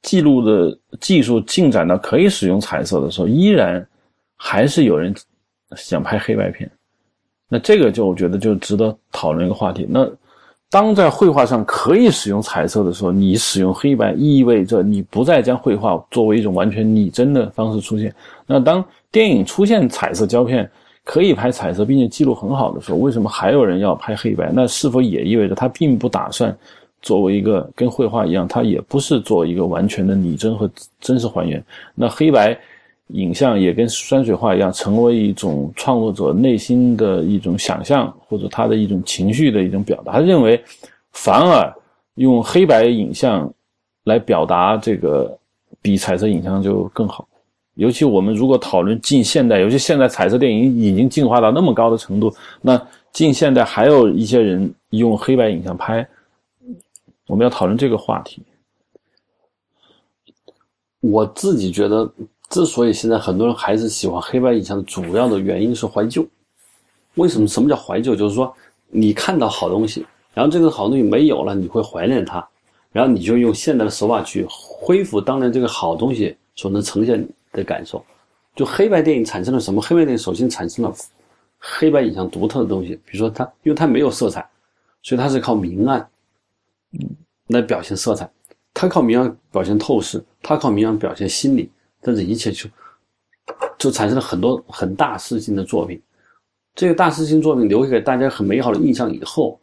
[0.02, 3.86] 记录的技术进展到可以使用彩色的时候，依然
[4.36, 5.14] 还是有人
[5.76, 6.68] 想拍黑白片。
[7.48, 9.86] 那这个就我觉得就值得讨论一个话题。
[9.88, 10.04] 那
[10.68, 18.12] 当在绘画上可以使用彩色的时候，你使用黑白，意味着你不再将绘画作为一种完全拟真的方式出现。
[18.48, 20.68] 那当电影出现彩色胶片
[21.04, 24.50] 可以拍彩色，并且记录很好的时候，为什么还有人要拍黑白？
[24.52, 26.52] 那是否也意味着他并不打算
[27.02, 31.62] 作为一个跟绘画一样，它也不是做一个完全的拟真和真实还原？
[31.94, 32.56] 那黑白
[33.08, 40.12] 影像也跟山水画一样，成为一种创作者内心的一种想象，或者他的一种情绪的一种表达。
[40.12, 40.62] 他认为，
[41.10, 41.74] 反而
[42.14, 43.52] 用黑白影像
[44.04, 45.36] 来表达这个，
[45.82, 47.28] 比彩色影像就更好。
[47.74, 52.80] 尤其我们如果讨论近现代，尤其现在彩色电影已经进化到那么高的程度，那
[53.12, 56.06] 近现代还有一些人用黑白影像拍，
[57.32, 58.42] 我们要讨论这个话题。
[61.00, 62.06] 我自己觉得，
[62.50, 66.28] 之所以现在很多人还是喜欢黑白影像的主要的原因是怀旧。
[67.14, 67.48] 为什么？
[67.48, 68.14] 什么叫怀旧？
[68.14, 68.54] 就是说，
[68.88, 72.46] 你看到好东西，然后这个好东西没有了，你会怀念它，
[72.92, 78.04] 然后你就用现代的手法去恢复当年这个好东西所能呈现的感受。
[78.54, 79.80] 就黑白电影产生了什么？
[79.80, 80.94] 黑白电影首先产生了
[81.58, 84.46] 黑白影像独特的东西，比如说它，因为它没有色彩，
[85.02, 86.06] 所以它是靠明暗，
[87.48, 88.30] 来表现色彩。
[88.74, 92.68] 他靠明暗表现透视，他靠明暗表现心理，但是一切就
[93.78, 96.00] 就产生了很多很大事情的作品。
[96.74, 99.60] 这个大师性作品留给大家很美好的印象以后，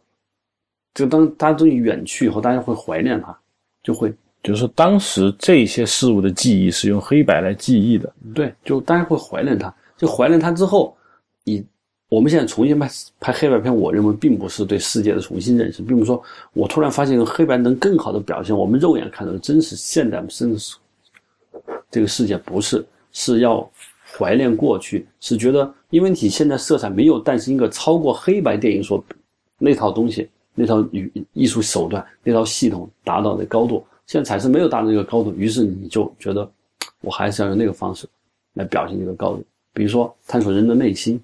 [0.94, 3.36] 就当大家东西远去以后，大家会怀念它，
[3.82, 4.14] 就会
[4.44, 9.74] 就是说当时这些事物的记忆是用黑白来记忆的，对，就大家会怀念它。
[9.98, 10.96] 就怀念它之后，
[11.44, 11.66] 你。
[12.10, 16.22] 我们现在重新拍拍黑白片，我认为并不是对世界的重新认识，并不是说
[16.54, 20.76] 我突然发现黑白能更好的表现我们肉眼看到的真实现代真实
[21.92, 23.70] 这个世界，不是是要
[24.18, 29.04] 怀念过去，是觉得因为你现在色彩没有诞生一个超过黑白电影所
[29.60, 36.50] 那套东西、那套艺艺术手段、那套系统达到的高度，现在彩色没有达到这个高度，于是你就觉得
[37.02, 38.08] 我还是要用那个方式
[38.56, 39.44] 来表现这个高度，
[39.74, 41.22] 比如说探索人的内心。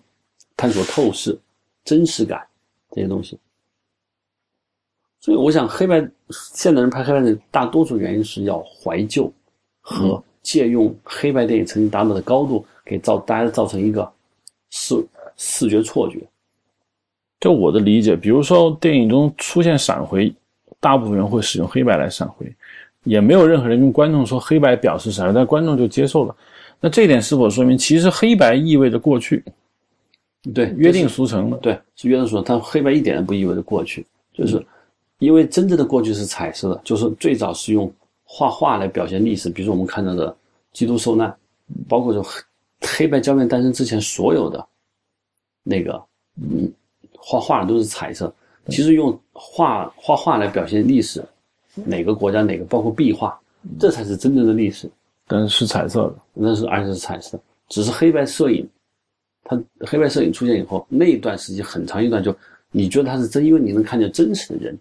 [0.57, 1.37] 探索透视、
[1.83, 2.41] 真实感
[2.91, 3.37] 这些东西，
[5.19, 9.31] 所以我想，黑白现代人拍黑白的大多数原因是要怀旧
[9.81, 14.09] 和借用黑白电影曾经达到的高度，给造大家造成一个
[14.69, 14.95] 视
[15.35, 16.19] 视觉错觉。
[17.39, 20.33] 就我的理解，比如说电影中出现闪回，
[20.79, 22.51] 大部分人会使用黑白来闪回，
[23.03, 26.35] 也没有任何人用观众说黑白表示闪回，但观众就接受了。
[26.79, 29.43] 那这一点是否说明，其实黑白意味着过去？
[30.53, 32.43] 对，约定俗成的，对，是约定俗成。
[32.43, 34.63] 它黑白一点都不意味着过去，就是
[35.19, 37.91] 因为真正的过去是彩色的，就是最早是用
[38.23, 39.49] 画画来表现历史。
[39.49, 40.36] 比如说我们看到的
[40.71, 41.36] 基督受难，
[41.88, 42.41] 包括说黑
[42.81, 44.63] 黑白胶片诞生之前所有的
[45.63, 45.99] 那个
[46.36, 46.71] 嗯
[47.17, 48.31] 画画的都是彩色。
[48.67, 51.23] 其实用画画画来表现历史，
[51.73, 53.39] 哪个国家哪个包括壁画，
[53.79, 54.89] 这才是真正的历史。
[55.27, 58.67] 但是是彩色的，那是而且是彩色，只是黑白摄影。
[59.47, 62.36] 它黑白摄影出现以后，那一段时间很长一段，就
[62.71, 64.75] 你觉得他是真，因为你能看见真实的人，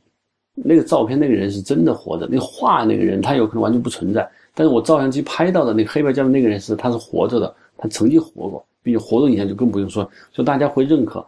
[0.55, 11.25] 那个照片那个人是真的活着，那个画那个人他有可能完全不存在，但是我照相机拍到的那个黑白胶的那个人是他是活着的，他曾经活过，并且活动影像就更不用说，就大家会认可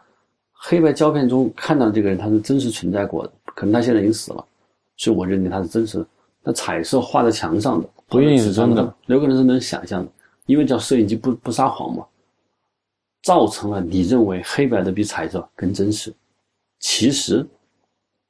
[0.51, 4.43] 黑白胶片中看到的这个人他是真实存在过的，可能他现在已经死了，
[4.97, 6.07] 所以我认定他是真实的。
[6.43, 10.11] 那彩色画在墙上的不一定是真的，有可能是能想象的，
[10.47, 12.05] 因为叫摄影机不不撒谎嘛。
[13.27, 16.15] 造成了你认为黑白的比彩色更真实，
[16.79, 17.45] 其实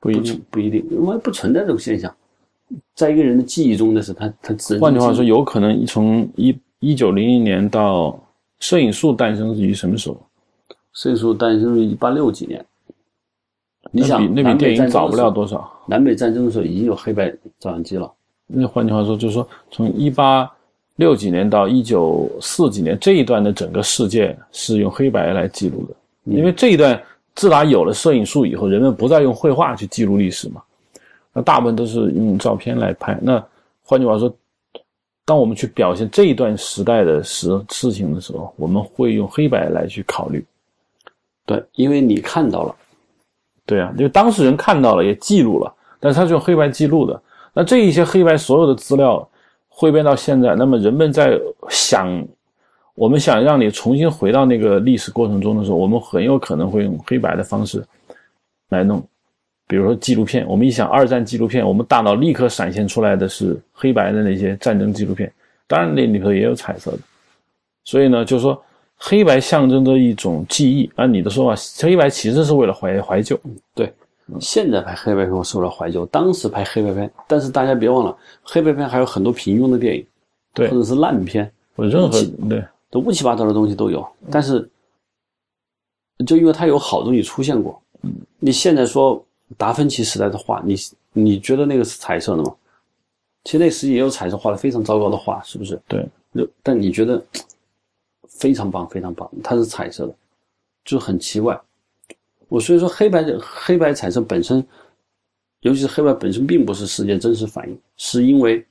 [0.01, 2.11] 不一定，不一定，因为不存在这种现象。
[2.95, 4.79] 在一个人的记忆中，的是他他只。
[4.79, 8.19] 换句话说，有可能从一一九零零年到
[8.59, 10.19] 摄影术诞生于什么时候？
[10.95, 12.65] 摄影术诞生于一八六几年。
[13.91, 15.71] 你想，那比电影早不了多少。
[15.87, 17.29] 南北战争的时候已经有黑白
[17.59, 18.11] 照相机了。
[18.47, 20.51] 那换句话说，就是说从一八。
[20.97, 26.99] 六几年到一九四几年这一段的整个世界是用黑白来记录的，因为这一段
[27.35, 30.63] 自打有了摄影术以后，人们不再用绘画去记录历史嘛，
[31.35, 33.19] 那大部分都是用照片来拍。
[33.21, 33.45] 那
[33.85, 34.35] 换句话说，
[35.27, 40.43] 当我们去表现这一段时代的时事情的时候，我们会用黑白来去考虑。
[41.45, 42.75] 对，因为你看到了，
[43.67, 47.23] 对啊，因为当事人看到了也记录了，但是他是用黑白记录的。
[47.53, 49.29] 那这一些黑白所有的资料。
[49.79, 52.27] 汇编到现在，那么人们在想，
[52.95, 57.85] 我们想让你重新回到那个历史过程中的时候，我们很有可能会用黑白的方式
[58.71, 59.07] 来弄。
[59.67, 65.31] 比如说纪录片，我们一想二战纪录片，我们大脑立刻闪现出来的是黑白的那些战争纪录片，
[65.67, 66.99] 当然那里头也有彩色的。
[67.85, 68.59] 所以呢，就是说
[68.97, 70.91] 黑白象征着一种记忆。
[70.95, 73.39] 按你的说法，黑白其实是为了怀怀旧。
[73.75, 73.93] 对。
[74.41, 80.07] 现在拍黑白片我受了怀旧，当时拍黑白片，但是大家别忘了，黑白片还有很多平庸的电影，
[80.53, 84.07] 对，或者是烂片，或者任何对，都乌七八糟的东西都有。
[84.31, 84.69] 但是，
[86.27, 89.25] 就因为它有好东西出现过，嗯，你现在说
[89.57, 90.75] 达芬奇时代的画，你
[91.13, 92.53] 你觉得那个是彩色的吗？
[93.45, 95.81] 其实那时也有彩色画的非常糟糕的画，是不是？
[95.87, 96.05] 对，
[96.65, 97.25] 但你觉得
[98.29, 100.15] 非常棒，非常棒，它是彩色的，
[100.85, 101.57] 就很奇怪。
[102.49, 104.65] 我所以说，黑白的黑白彩色本身，
[105.61, 108.65] 尤其是黑白本身，并不是世界真实反应，是因为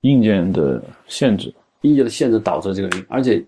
[0.00, 1.52] 硬件的限制。
[1.82, 3.44] 硬件的限制导致这个原因，而且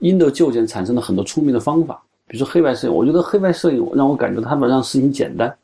[0.00, 5.56] 因的就简产生了很多出名的方法，比如说黑白摄影，我觉得黑白摄影让我感觉他们让事情简单。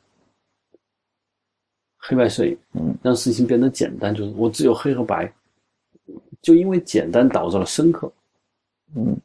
[1.97, 5.29] 黑白摄影，嗯，让事情变得简单，就是我只有黑和白，
[6.41, 8.09] 就因为简单导致了深刻，
[8.95, 9.17] 嗯，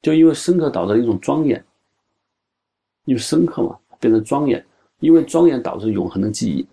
[0.00, 1.62] 就因为深刻导致了一种庄严，
[3.04, 4.64] 因为深刻嘛，变成庄严，
[5.00, 6.66] 因为庄严导致永恒的记忆，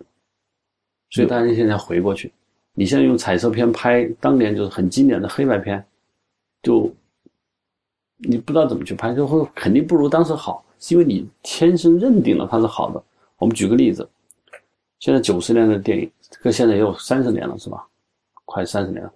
[1.10, 2.32] 所以大家现在回过去，
[2.74, 5.84] 你现在用彩色片拍当年就是很经典的黑白片，
[6.62, 6.92] 就
[8.16, 13.02] 你不知道怎么去拍，就会肯定不如当时好，是因为你天生认定了它是好的。
[13.38, 14.08] 我们举个例子。
[15.00, 16.10] 现在九十年的电影，
[16.42, 17.86] 跟现在也有三十年了，是吧？
[18.44, 19.12] 快三十年了。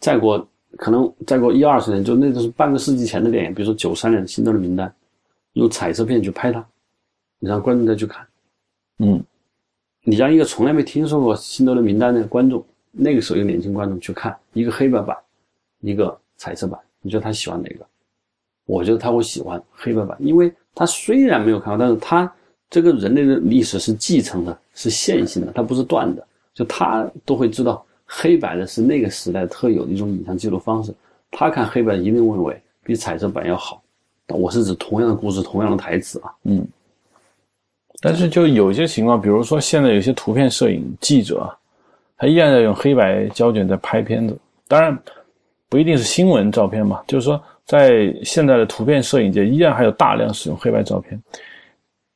[0.00, 3.52] 再过可能再过一二十年，就那就是半个世纪前的电影。
[3.52, 4.88] 比如说九三年的《辛德勒名单》，
[5.54, 6.64] 用彩色片去拍它，
[7.38, 8.26] 你让观众再去看。
[8.98, 9.22] 嗯，
[10.04, 15.16] 你让一个从来没听说过《辛德勒名单》的观众，那个时候一个年轻观众去看一个黑白版，
[15.80, 17.86] 一个彩色版，你觉得他喜欢哪个？
[18.66, 22.32] 我觉得他会喜欢黑白版，因为他虽然没有看过，但是他。
[22.70, 26.26] 这个人类的历史是继承的，是线性的，它不是断的。
[26.54, 30.90] 就他都会知道，黑白的是那个时代特有的一种影像记录方式。
[31.30, 33.81] 他看黑白一定认为比彩色版要好。
[34.32, 36.32] 我是指同样的故事，同样的台词啊。
[36.44, 36.66] 嗯。
[38.00, 41.48] 但是就有些情况，比如说现在有些图片摄影记者，
[42.16, 44.36] 他依然在用黑白胶卷在拍片子。
[44.66, 44.98] 当然，
[45.68, 51.22] 不一定是新闻照片嘛，就是说在现在的图片摄影界，依然还有大量使用黑白照片。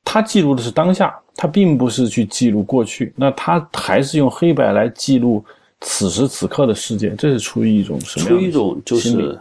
[0.02, 5.44] 他记录的是当下，他并不是去记录过去，那他还是用黑白来记录
[5.80, 8.28] 此时此刻的世界，这是出于一种什么？
[8.28, 9.38] 出于一种就是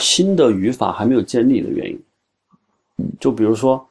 [0.00, 2.02] 新的语法还没有建立的原因。
[3.20, 3.86] 就比如说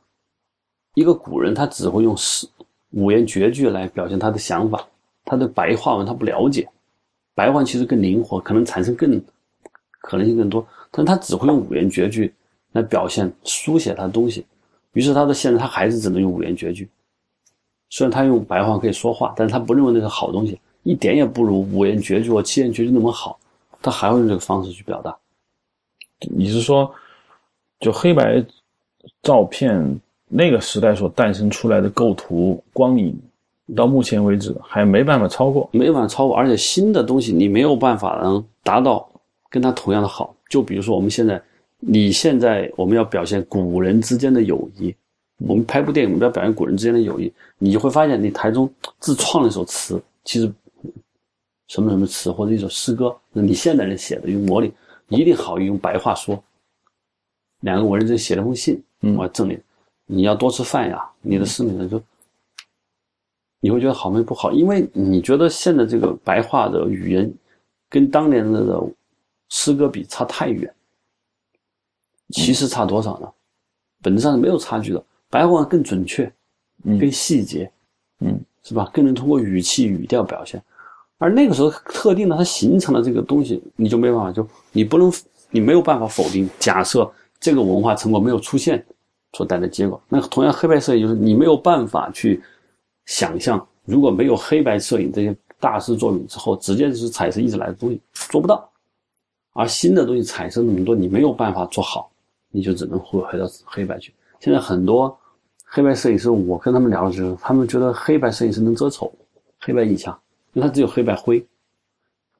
[0.95, 2.47] 一个古人，他只会用诗
[2.91, 4.85] 五言绝句来表现他的想法，
[5.23, 6.67] 他对白话文他不了解，
[7.33, 9.21] 白话其实更灵活，可能产生更
[10.01, 12.33] 可能性更多，但他只会用五言绝句
[12.71, 14.45] 来表现书写他的东西。
[14.93, 16.89] 于是他的现在他还是只能用五言绝句，
[17.89, 23.39] 虽然他用白话可以说话，但是他不认为那是好东西，一点也不如五言绝句或七言绝句那么好，
[23.81, 25.15] 他还会用这个方式去表达。
[26.21, 26.93] 你是说，
[27.79, 28.43] 就黑白
[29.21, 33.17] 照片那个时代所诞生出来的构图光影，
[33.75, 39.09] 到目前为止还没办法超过，没办法超过，而且新的东西你没有办法能达到
[39.49, 40.35] 跟它同样的好。
[40.49, 41.41] 就比如说我们现在。
[41.81, 44.93] 你现在我们要表现古人之间的友谊，
[45.37, 50.51] 我们拍部电影，我们要表现古人之间的友谊，你就会发现，你台中自创了一首词，其实
[51.69, 54.69] 什么什么词或者一首诗歌，那你现代人写的用模拟，
[55.09, 56.41] 一定好于用白话说。
[57.61, 58.81] 两个文人写了封信，
[59.17, 59.61] 我证明，
[60.05, 61.05] 你要多吃饭呀。
[61.21, 62.01] 你的诗里面就，
[63.59, 64.51] 你会觉得好没不好？
[64.51, 67.29] 因为你觉得现在这个白话的语言
[67.89, 68.81] 跟当年的
[69.49, 70.73] 诗歌比差太远。
[72.29, 73.29] 其实差多少呢？
[74.01, 75.03] 本质上是没有差距的。
[75.29, 76.31] 白话更准确，
[76.83, 77.69] 更细节，
[78.19, 78.89] 嗯，是吧？
[78.93, 80.63] 更能通过语气语调表现。
[81.19, 85.13] 而那个时候特定的，它形成了这个东西，你就没办法，就你不能，
[85.51, 86.49] 你没有办法否定。
[86.57, 87.07] 假设
[87.39, 88.83] 这个文化成果没有出现
[89.33, 92.41] 所带来的结果，那同样黑白摄影就是你没有办法去
[93.05, 98.67] 想象，如果没有黑白摄影这些大师作品之后，直接就是彩色一直来的东西做不到。
[99.53, 102.09] 而新的东西产生那么多，你没有办法做好。
[102.51, 104.11] 你就只能回回到黑白去。
[104.39, 105.15] 现在很多
[105.63, 109.13] 黑白摄影师，我跟他们聊的时候，他们觉得黑白摄影师能遮丑，
[109.59, 110.19] 黑白影像，
[110.53, 111.45] 因为它只有黑白灰，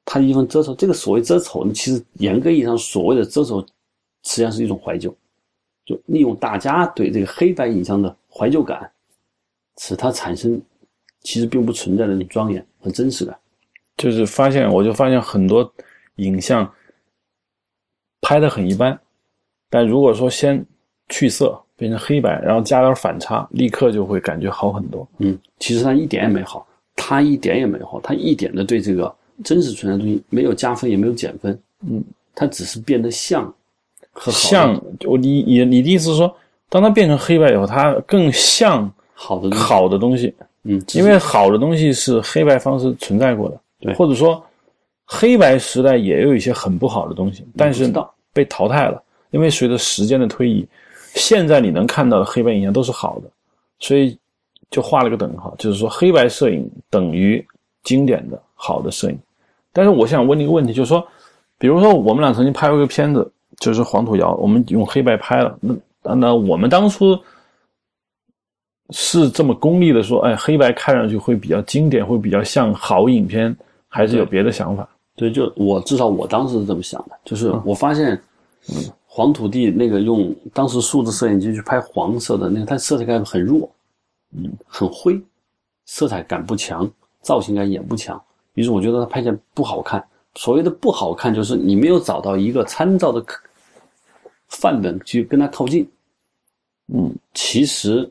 [0.04, 0.74] 它一方遮丑。
[0.74, 3.60] 这个所谓遮丑呢，其实严格意义上所谓的遮丑，
[4.22, 5.14] 实际上是一种怀旧，
[5.84, 8.90] 就利用大家对这个黑白影像的怀旧感，
[9.78, 10.60] 使它产生
[11.22, 13.38] 其实并不存在的那种庄严和真实感。
[13.96, 15.70] 就是发现，我就发现很多
[16.16, 16.70] 影像
[18.20, 18.98] 拍的很一般。
[19.68, 20.64] 但如果说先
[21.10, 25.06] 去色变成黑白，然后加点反差，立刻就会感觉好很多。
[25.18, 26.66] 嗯，其实它一点也没好，
[27.02, 29.10] 它一点也没好，他一点的对这个
[29.42, 31.58] 真实存在的东西没有加分，也没有减分。
[31.88, 33.52] 嗯，它只是变得像，
[34.26, 36.36] 像我你你你的意思是说，
[36.68, 40.32] 当它变成黑白以后，它更像好的好的东西。
[40.64, 44.44] 嗯，因为好的东西是黑白方式存在过的，对，或者说
[45.06, 47.90] 黑白时代也有一些很不好的东西，但是
[48.34, 49.02] 被淘汰了。
[49.30, 50.66] 因为随着时间的推移，
[51.14, 53.30] 现在你能看到的黑白影像都是好的，
[53.78, 54.18] 所以
[54.70, 57.44] 就画了个等号，就是说黑白摄影等于
[57.82, 59.18] 经典的好的摄影。
[59.72, 61.06] 但是我想问你一个问题，就是说，
[61.58, 65.58] 比如说我们俩曾经拍过一个片子，就是黄土窑，我们用黑白拍了，
[66.02, 67.18] 那那我们当初
[68.90, 73.54] 是这么功利的说，哎，黑白看上去会比较经典，会比较像好影片，
[73.88, 74.88] 还是有别的想法？
[75.16, 78.20] 对，就我至少我当时是这么想的，就是我发现，
[78.70, 83.70] 嗯，黄土地那个用当时数字摄影机去拍黄色的那个，它色彩感很弱，
[84.32, 85.20] 嗯，很灰，
[85.86, 88.22] 色彩感不强，造型感也不强，
[88.54, 90.04] 于是我觉得它拍起来不好看。
[90.36, 93.24] 所谓的不好看，就是你没有找到一个参照的
[94.48, 95.88] 范本去跟它靠近。
[96.92, 98.08] 嗯，其实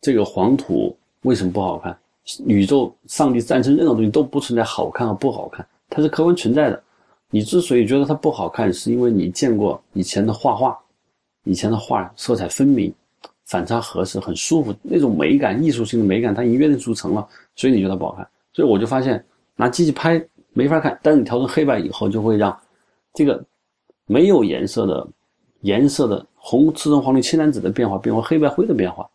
[0.00, 1.98] 这个黄土为什么不好看？
[2.46, 6.82] 宇宙、上帝诞生任何东西都不存在好看和不好看，它是客观存在的。
[7.30, 10.78] 你之所以觉得它不好看，是因为你见过以前的画画，
[11.44, 12.92] 以前的画色彩分明，
[13.48, 17.26] 反差合适，很舒服，那种美感、艺术性的美感，它已经约定俗成了，
[17.56, 18.28] 所以你觉得不好看。
[18.52, 19.24] 所以我就发现
[19.56, 20.24] 拿机器拍。
[20.54, 22.58] 没法看，但是你调成黑白以后，就会让
[23.14, 23.40] 这个
[24.06, 25.06] 没有颜色的
[25.60, 29.08] 颜色的红、赤、橙、黄、绿、青、蓝、紫的变化变为黑白灰的变化。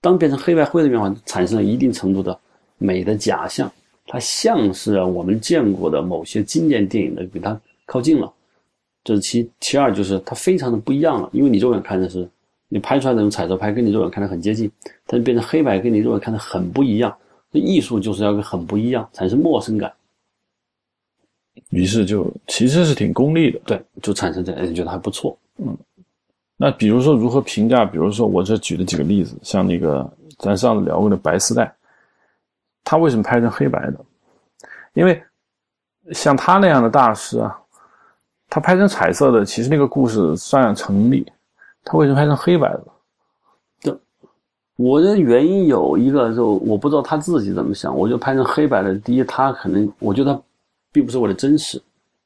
[0.00, 2.38] 当变成黑白灰的变化，产生了一定程度的
[2.78, 3.70] 美的假象，
[4.06, 8.32] 它像是我们见过的某些经典电影的，比它靠近了。
[9.04, 12.26] 这是其其二，就是它非常的不一样了，因为你肉眼看的是
[12.68, 14.70] 你拍出来那种彩色拍，跟你肉眼看的很接近，
[15.06, 17.16] 但是变成黑白，跟你肉眼看的很不一样。
[17.50, 19.90] 这艺术就是要跟很不一样，产生陌生感。
[21.70, 25.36] 于是就其实是挺功利的，对，就产生这样，觉得还不错。
[25.56, 25.76] 嗯，
[26.56, 27.84] 那比如说如何评价？
[27.84, 30.08] 比如说我这举了几个例子，像那个
[30.38, 31.74] 咱上次聊过的白丝带，
[32.84, 33.98] 他为什么拍成黑白的？
[34.92, 35.22] 因为
[36.12, 37.58] 像他那样的大师啊，
[38.48, 41.26] 他拍成彩色的，其实那个故事照样成立。
[41.88, 42.84] 他为什么拍成黑白的？
[43.80, 44.00] 就
[44.76, 47.96] 我的原因有一个，就我不知道他自己怎么想。
[47.96, 50.42] 我就拍成黑白的，第一，他可能我觉得他。
[50.90, 51.80] 并不是为了真实，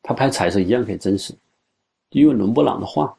[0.05, 1.35] 他拍彩色一样可以真实，
[2.11, 3.13] 因为伦勃朗的画，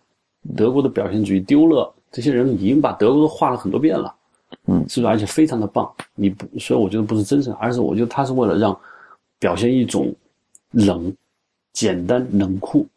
[0.55, 4.15] 德国的表现主义丢了这些人已经把德国都画了很多遍了，
[4.67, 5.11] 嗯，是不是？
[5.11, 5.93] 而且非常的棒。
[6.15, 8.75] 你不，所以我觉得不是真实，而是我觉得他是为了让
[9.37, 10.15] 表现一种
[10.71, 11.13] 冷、
[11.73, 12.87] 简单、冷酷、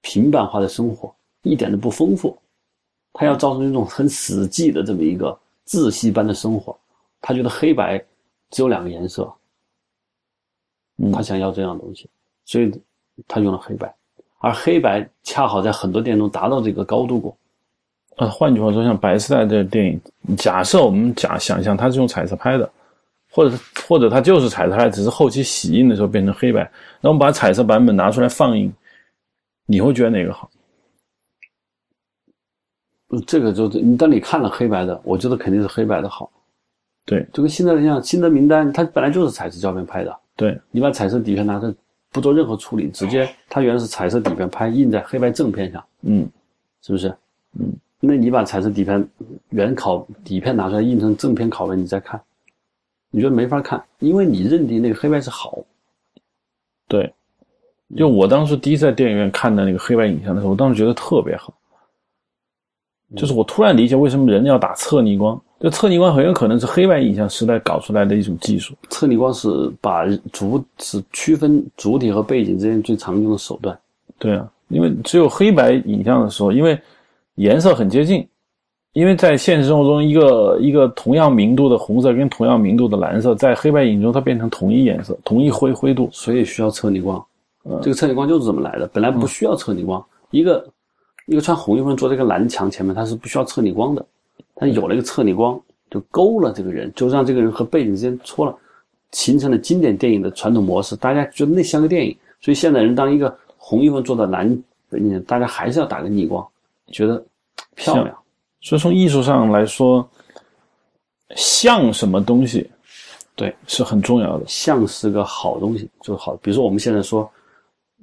[0.00, 1.12] 平板化的生活，
[1.42, 2.38] 一点都不丰富。
[3.14, 5.34] 他要造成一种很死寂的这么一个
[5.66, 6.78] 窒息般的生活。
[7.22, 7.96] 他觉得黑白
[8.50, 9.32] 只有两个颜色。
[11.12, 12.08] 他想要这样东西，
[12.44, 12.70] 所以
[13.26, 13.92] 他用了黑白，
[14.38, 17.36] 而黑白恰好在很多电影中达到这个高度过。
[18.16, 20.00] 呃，换句话说，像白丝带的电影，
[20.36, 22.70] 假设我们假想象它是用彩色拍的，
[23.28, 23.58] 或者
[23.88, 28.72] 或者它就是彩色拍，只是后期洗印的时候变成黑白，那我们把彩色版本拿出来放映，
[29.66, 30.48] 你会觉得哪个好？
[33.26, 36.30] 这个就是你当你看了黑白的，我觉得肯定是黑白的好。
[37.06, 40.16] 对，就跟现在像《辛德名单》，它本来就是彩色胶片拍的。
[40.36, 41.72] 对你把彩色底片拿着，
[42.10, 46.28] 不做任何处理，直接它原来是彩色底片拍印在黑白正片上，嗯，
[46.82, 47.14] 是不是？
[47.60, 49.06] 嗯，那你把彩色底片
[49.50, 52.20] 原拷底片拿出来印成正片拷贝，你再看，
[53.10, 55.58] 你觉得没法看，因为你认定那个黑白是好。
[56.88, 57.12] 对，
[57.96, 61.54] 就我当时第一次在电影院看的那个黑白影像的时候，我当时觉得特别好，
[63.16, 65.40] 就是我突然理解为什么人要打侧逆光。
[65.60, 68.74] 这侧逆光很有可能是黑白影像时代搞出来的一种技术。
[68.90, 73.78] 侧逆光是把主是区分主体和背景之间最常用的手段。
[74.18, 76.78] 对啊，因为只有黑白影像的时候，因为
[77.36, 78.26] 颜色很接近，
[78.92, 87.24] 因为在现实生活中，一个一个同样明度的红色跟同样明度的蓝色，在黑白影中它变成同一颜色、同一灰灰度，所以需要侧逆光。
[87.80, 90.04] 这个侧逆光就是这么来的，本来不需要侧逆光。
[90.30, 90.66] 一个
[91.26, 94.04] 一个穿红衣服坐在一个蓝墙前面，他是不需要侧逆光的。
[94.54, 95.60] 他有了一个侧逆光，
[95.90, 98.56] 就勾了这个人，就让这个人和背景之间搓了，
[99.12, 100.94] 形成了经典电影的传统模式。
[100.96, 104.48] 大家觉得那像个电影，所以现在人当一个红衣服坐在蓝
[104.88, 106.46] 背景，大家还是要打个逆光，
[106.92, 107.24] 觉得
[107.74, 108.16] 漂亮。
[108.60, 110.08] 所以从艺术上来说，
[111.36, 112.70] 像什么东西，
[113.34, 114.44] 对，是很重要的。
[114.46, 116.36] 像是个好东西就好。
[116.36, 117.28] 比如说我们现在说，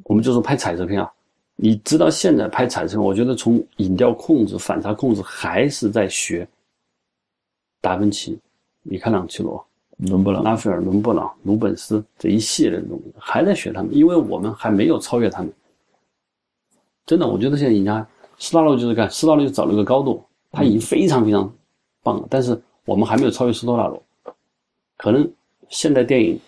[0.04, 1.10] 我们就说拍彩色片啊。
[1.56, 6.48] 你知道现在拍产生，我觉得从影调控制、反差控制还是在学
[7.80, 8.40] 达芬奇、
[8.82, 9.64] 米开朗基罗、
[9.98, 15.54] 伦勃朗、拉斐尔、伦勃朗、鲁本斯这一系列的东西，还在学他们，因为我们还没有超越他们。
[17.06, 18.08] 真的，我觉得现在人家
[18.40, 21.54] 斯大罗就是干，斯大罗就找了一个高度，他已经非常非常
[22.02, 24.02] 棒了，但是我们还没有超越斯多纳罗。
[24.98, 25.32] 可能
[25.70, 26.40] 现代电影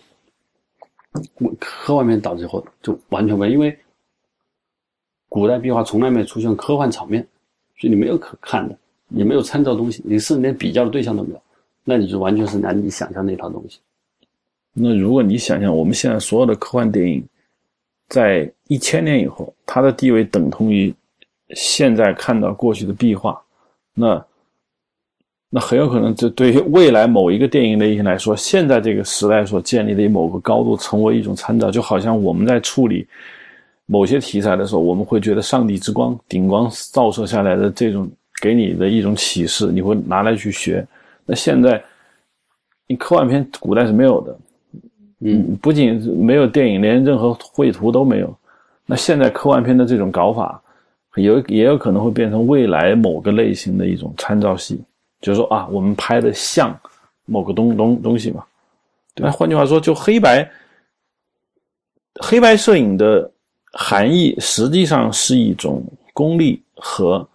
[1.60, 3.78] 科幻片导致后就完全不因为。
[5.34, 7.20] 古代壁画从来没有出现科幻场面，
[7.76, 8.78] 所以你没有可看的，
[9.08, 11.42] 也没有参照东西，你甚至连比较的对象都没有，
[11.82, 13.80] 那你就完全是难以想象那套东西。
[14.72, 17.20] 那如果你想象我们现在所有的科幻电影，
[18.08, 20.94] 在一千年以后，它的地位等同于
[21.50, 23.36] 现在看到过去的壁画，
[23.92, 24.24] 那
[25.50, 33.04] 那很有可能这对于未来某一个电影类型来说，现在这个时代所建立的某个高度成为一种参照，就好像我们在处理
[33.86, 38.10] 某些题材的时候，我们会觉得上帝之光顶光照射下来的这种
[38.40, 40.86] 给你的一种启示，你会拿来去学。
[41.26, 41.82] 那现在
[42.86, 44.38] 你科幻片古代是没有的，
[45.20, 48.34] 嗯，不仅没有电影，连任何绘图都没有。
[48.86, 50.62] 那现在科幻片的这种搞法，
[51.16, 54.82] 有也有可能会变成未来某个类型的一种参照系，
[55.20, 56.78] 就是说啊，我们拍的像
[57.24, 58.44] 某个东东东西嘛。
[59.16, 60.50] 那换句话说，就黑白
[62.20, 63.30] 黑白摄影的
[63.74, 67.28] 含义，实际上是一种功利和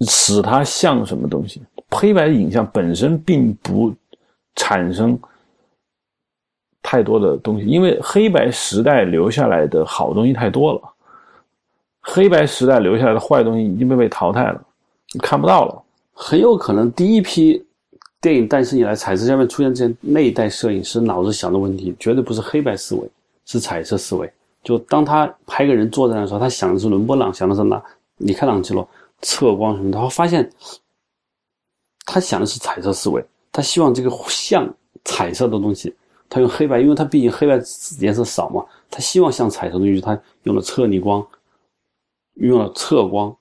[0.00, 1.62] 使它像什么东西。
[1.90, 3.94] 黑白影像本身并不
[4.54, 5.18] 产生。
[6.80, 10.80] 太多的东西，因为黑白时代留下来的好东西太多了，
[12.00, 14.66] 黑白时代留下来的坏东西已经被被淘汰了，
[15.20, 15.82] 看不到了。
[16.14, 17.62] 很有可能第一批
[18.22, 23.10] 电影诞生以来，彩色下面出现这些那一代摄影师脑子想的问题，绝对不是黑白思维，
[23.48, 24.32] 是彩色思维。
[24.62, 27.82] 就当他拍个人作战的时候，他想的是伦勃朗，想的是哪
[28.18, 28.86] 米开朗基罗，
[29.22, 30.48] 测光什么，他会发现
[32.04, 34.68] 他想的是彩色思维，他希望这个像
[35.04, 35.94] 彩色的东西。
[36.28, 37.54] 他用黑白，因为他毕竟黑白
[38.00, 41.26] 颜色少嘛，他希望像彩色东西，他用了侧逆光，
[42.34, 43.34] 用了侧光，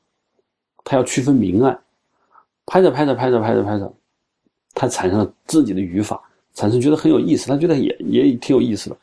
[0.86, 1.78] 他要区分明暗。
[2.66, 3.94] 拍着拍着拍着拍着拍着，
[4.74, 6.22] 他产生了自己的语法，
[6.54, 8.98] 产生觉得很有意思，他觉得也也挺有意思的。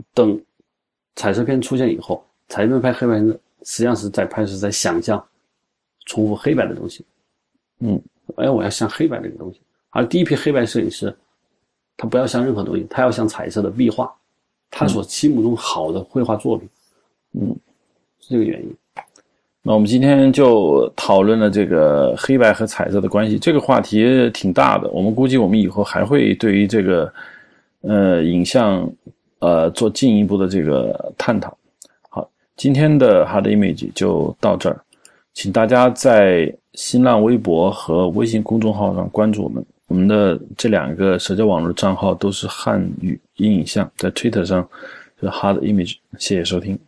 [0.00, 0.40] 就等
[1.16, 5.22] 彩色片出现以后，彩色片拍黑白实际上是在拍摄在想象
[6.06, 7.04] 重复黑白的东西。
[7.80, 8.00] 嗯，
[8.36, 9.60] 哎，我要像黑白这个东西。
[9.90, 11.14] 而第一批黑白摄影师。
[12.02, 14.10] 他不要像任何东西，他要像彩色的壁画，
[14.70, 16.66] 他所心目中好的绘画作品，
[17.32, 17.54] 嗯，
[18.20, 18.74] 是这个原因。
[19.60, 24.88] 那我们今天就讨论了这个黑白和彩色的关系，这个话题挺大的。
[24.88, 27.12] 我们估计我们以后还会对于这个
[27.82, 28.90] 呃影像
[29.40, 31.54] 呃做进一步的这个探讨。
[32.08, 34.80] 好，今天的 Hard Image 就到这儿，
[35.34, 39.64] 请大家在新浪微博和微信公众号上关注我们。
[39.88, 44.68] 我们的这两个社交网络账号都是汉语音影像，在 Twitter 上
[45.20, 45.96] 是 Hard Image。
[46.16, 46.78] 谢谢收听。